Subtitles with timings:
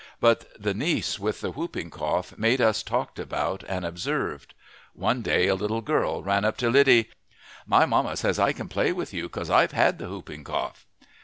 [0.19, 4.55] But the niece with the whooping cough made us talked about and observed.
[4.93, 7.11] One day a little girl ran up to Lydie.
[7.67, 10.87] "My mamma says I can play with you, 'cause I've had the whooping cough!"